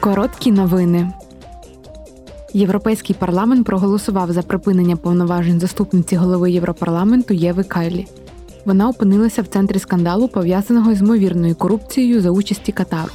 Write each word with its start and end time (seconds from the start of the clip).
Короткі 0.00 0.52
новини. 0.52 1.10
Європейський 2.52 3.16
парламент 3.18 3.66
проголосував 3.66 4.32
за 4.32 4.42
припинення 4.42 4.96
повноважень 4.96 5.60
заступниці 5.60 6.16
голови 6.16 6.50
Європарламенту 6.50 7.34
Єви 7.34 7.64
Кайлі. 7.64 8.06
Вона 8.64 8.88
опинилася 8.88 9.42
в 9.42 9.46
центрі 9.46 9.78
скандалу, 9.78 10.28
пов'язаного 10.28 10.94
з 10.94 11.00
ймовірною 11.00 11.54
корупцією 11.54 12.20
за 12.20 12.30
участі 12.30 12.72
Катару. 12.72 13.12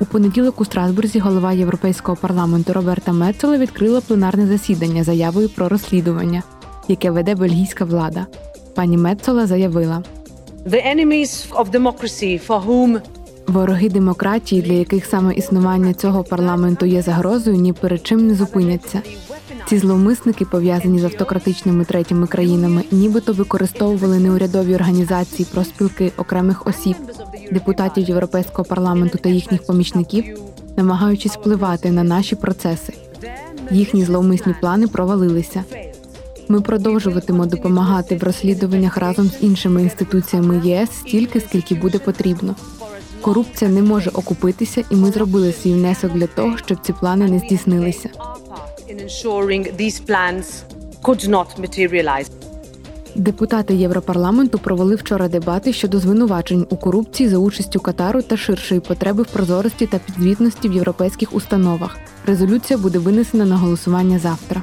У 0.00 0.04
понеділок 0.04 0.60
у 0.60 0.64
Страсбурзі 0.64 1.18
голова 1.18 1.52
Європейського 1.52 2.16
парламенту 2.20 2.72
Роберта 2.72 3.12
Мецола 3.12 3.58
відкрила 3.58 4.00
пленарне 4.00 4.46
засідання 4.46 5.04
заявою 5.04 5.48
про 5.48 5.68
розслідування, 5.68 6.42
яке 6.88 7.10
веде 7.10 7.34
бельгійська 7.34 7.84
влада. 7.84 8.26
Пані 8.74 8.96
Мецола 8.96 9.46
заявила: 9.46 10.02
The 10.66 10.96
enemies 10.96 11.52
of 11.52 11.70
democracy 11.70 12.46
for 12.46 12.66
whom 12.66 13.00
Вороги 13.46 13.88
демократії, 13.88 14.62
для 14.62 14.72
яких 14.72 15.06
саме 15.06 15.34
існування 15.34 15.94
цього 15.94 16.24
парламенту 16.24 16.86
є 16.86 17.02
загрозою, 17.02 17.56
ні 17.56 17.72
перед 17.72 18.06
чим 18.06 18.26
не 18.26 18.34
зупиняться. 18.34 19.02
Ці 19.68 19.78
зловмисники, 19.78 20.44
пов'язані 20.44 20.98
з 20.98 21.04
автократичними 21.04 21.84
третіми 21.84 22.26
країнами, 22.26 22.84
нібито 22.90 23.32
використовували 23.32 24.18
неурядові 24.18 24.74
організації, 24.74 25.48
проспілки 25.52 26.12
окремих 26.16 26.66
осіб, 26.66 26.96
депутатів 27.52 28.08
Європейського 28.08 28.64
парламенту 28.64 29.18
та 29.18 29.28
їхніх 29.28 29.66
помічників, 29.66 30.24
намагаючись 30.76 31.36
впливати 31.36 31.90
на 31.90 32.02
наші 32.02 32.36
процеси. 32.36 32.92
Їхні 33.70 34.04
зловмисні 34.04 34.54
плани 34.60 34.88
провалилися. 34.88 35.64
Ми 36.48 36.60
продовжуватимо 36.60 37.46
допомагати 37.46 38.16
в 38.16 38.22
розслідуваннях 38.22 38.96
разом 38.96 39.26
з 39.26 39.42
іншими 39.42 39.82
інституціями 39.82 40.60
ЄС 40.64 40.90
стільки, 40.92 41.40
скільки 41.40 41.74
буде 41.74 41.98
потрібно. 41.98 42.54
Корупція 43.26 43.70
не 43.70 43.82
може 43.82 44.10
окупитися, 44.10 44.84
і 44.90 44.96
ми 44.96 45.10
зробили 45.10 45.52
свій 45.52 45.72
внесок 45.72 46.12
для 46.12 46.26
того, 46.26 46.58
щоб 46.58 46.78
ці 46.82 46.92
плани 46.92 47.28
не 47.28 47.38
здійснилися. 47.38 48.08
Депутати 53.14 53.74
Європарламенту 53.74 54.58
провели 54.58 54.94
вчора 54.94 55.28
дебати 55.28 55.72
щодо 55.72 55.98
звинувачень 55.98 56.66
у 56.70 56.76
корупції 56.76 57.28
за 57.28 57.38
участю 57.38 57.80
Катару 57.80 58.22
та 58.22 58.36
ширшої 58.36 58.80
потреби 58.80 59.22
в 59.22 59.26
прозорості 59.26 59.86
та 59.86 59.98
підзвітності 59.98 60.68
в 60.68 60.72
європейських 60.72 61.34
установах. 61.34 61.96
Резолюція 62.26 62.78
буде 62.78 62.98
винесена 62.98 63.44
на 63.44 63.56
голосування 63.56 64.18
завтра. 64.18 64.62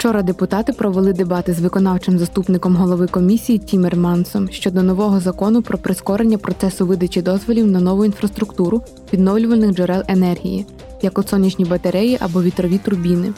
Вчора 0.00 0.22
депутати 0.22 0.72
провели 0.72 1.12
дебати 1.12 1.52
з 1.52 1.60
виконавчим 1.60 2.18
заступником 2.18 2.76
голови 2.76 3.06
комісії 3.06 3.58
Тімермансом 3.58 4.48
щодо 4.50 4.82
нового 4.82 5.20
закону 5.20 5.62
про 5.62 5.78
прискорення 5.78 6.38
процесу 6.38 6.86
видачі 6.86 7.22
дозволів 7.22 7.66
на 7.66 7.80
нову 7.80 8.04
інфраструктуру 8.04 8.82
відновлювальних 9.12 9.74
джерел 9.74 10.02
енергії, 10.08 10.66
як 11.02 11.18
от 11.18 11.28
сонячні 11.28 11.64
батареї 11.64 12.18
або 12.20 12.42
вітрові 12.42 12.78
турбіни. 12.78 13.32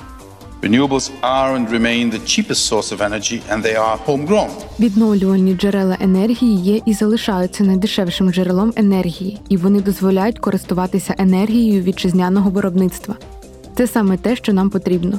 Renewables 0.62 1.10
are 1.22 1.56
and 1.56 1.70
remain 1.70 2.12
the 2.12 2.20
cheapest 2.20 2.72
source 2.72 2.96
of 2.96 2.98
energy, 3.10 3.40
and 3.50 3.62
they 3.62 3.76
are 3.76 3.96
homegrown. 4.06 4.50
Відновлювальні 4.80 5.54
джерела 5.54 5.96
енергії 6.00 6.56
є 6.56 6.80
і 6.86 6.94
залишаються 6.94 7.64
найдешевшим 7.64 8.32
джерелом 8.32 8.72
енергії, 8.76 9.40
і 9.48 9.56
вони 9.56 9.80
дозволяють 9.80 10.38
користуватися 10.38 11.14
енергією 11.18 11.82
вітчизняного 11.82 12.50
виробництва. 12.50 13.14
Це 13.76 13.86
саме 13.86 14.16
те, 14.16 14.36
що 14.36 14.52
нам 14.52 14.70
потрібно. 14.70 15.18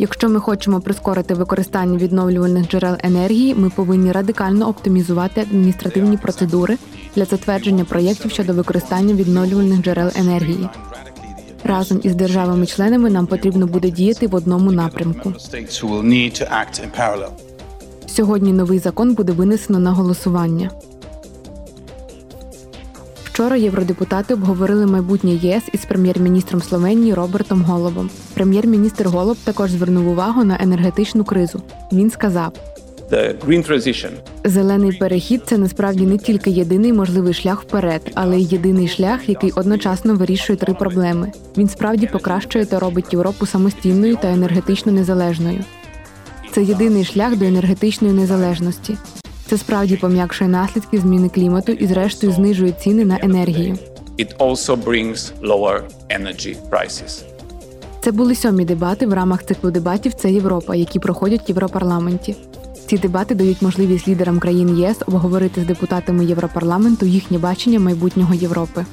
Якщо 0.00 0.28
ми 0.28 0.40
хочемо 0.40 0.80
прискорити 0.80 1.34
використання 1.34 1.98
відновлювальних 1.98 2.68
джерел 2.68 2.96
енергії, 3.00 3.54
ми 3.54 3.70
повинні 3.70 4.12
радикально 4.12 4.68
оптимізувати 4.68 5.40
адміністративні 5.40 6.16
процедури 6.16 6.78
для 7.16 7.24
затвердження 7.24 7.84
проєктів 7.84 8.30
щодо 8.30 8.52
використання 8.52 9.14
відновлювальних 9.14 9.82
джерел 9.82 10.10
енергії. 10.14 10.68
Разом 11.64 12.00
із 12.02 12.14
державами-членами 12.14 13.10
нам 13.10 13.26
потрібно 13.26 13.66
буде 13.66 13.90
діяти 13.90 14.26
в 14.26 14.34
одному 14.34 14.72
напрямку. 14.72 15.32
Сьогодні 18.06 18.52
новий 18.52 18.78
закон 18.78 19.14
буде 19.14 19.32
винесено 19.32 19.78
на 19.78 19.90
голосування. 19.90 20.70
Вчора 23.32 23.56
євродепутати 23.56 24.34
обговорили 24.34 24.86
майбутнє 24.86 25.30
ЄС 25.30 25.62
із 25.72 25.84
прем'єр-міністром 25.84 26.62
Словенії 26.62 27.14
Робертом 27.14 27.62
Голобом. 27.62 28.10
Прем'єр-міністр 28.34 29.08
Голоб 29.08 29.36
також 29.44 29.70
звернув 29.70 30.08
увагу 30.08 30.44
на 30.44 30.58
енергетичну 30.60 31.24
кризу. 31.24 31.62
Він 31.92 32.10
сказав: 32.10 32.52
the 33.10 33.46
green 33.46 33.70
transition 33.70 34.10
Зелений 34.44 34.92
перехід 34.92 35.42
це 35.46 35.58
насправді 35.58 36.06
не 36.06 36.18
тільки 36.18 36.50
єдиний 36.50 36.92
можливий 36.92 37.34
шлях 37.34 37.62
вперед, 37.62 38.10
але 38.14 38.38
й 38.38 38.52
єдиний 38.52 38.88
шлях, 38.88 39.28
який 39.28 39.52
одночасно 39.52 40.14
вирішує 40.14 40.56
три 40.56 40.74
проблеми. 40.74 41.32
Він 41.56 41.68
справді 41.68 42.06
покращує 42.06 42.66
та 42.66 42.78
робить 42.78 43.12
Європу 43.12 43.46
самостійною 43.46 44.16
та 44.16 44.28
енергетично 44.28 44.92
незалежною. 44.92 45.64
Це 46.52 46.62
єдиний 46.62 47.04
шлях 47.04 47.36
до 47.36 47.44
енергетичної 47.44 48.14
незалежності. 48.14 48.96
Це 49.50 49.58
справді 49.58 49.96
пом'якшує 49.96 50.50
наслідки 50.50 50.98
зміни 50.98 51.28
клімату 51.28 51.72
і, 51.72 51.86
зрештою, 51.86 52.32
знижує 52.32 52.72
ціни 52.72 53.04
на 53.04 53.18
енергію. 53.22 53.78
it 54.18 54.36
also 54.36 54.76
brings 54.84 55.32
lower 55.42 55.80
energy 56.08 56.56
prices 56.70 57.22
Це 58.00 58.12
були 58.12 58.34
сьомі 58.34 58.64
дебати 58.64 59.06
в 59.06 59.12
рамах 59.12 59.44
циклу 59.44 59.70
дебатів 59.70 60.14
Це 60.14 60.32
Європа, 60.32 60.76
які 60.76 60.98
проходять 60.98 61.48
в 61.48 61.48
Європарламенті. 61.48 62.36
Ці 62.86 62.98
дебати 62.98 63.34
дають 63.34 63.62
можливість 63.62 64.08
лідерам 64.08 64.38
країн 64.38 64.78
ЄС 64.78 64.96
обговорити 65.06 65.60
з 65.60 65.66
депутатами 65.66 66.24
Європарламенту 66.24 67.06
їхнє 67.06 67.38
бачення 67.38 67.80
майбутнього 67.80 68.34
Європи. 68.34 68.84